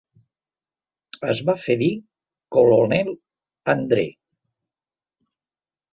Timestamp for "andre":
3.77-4.07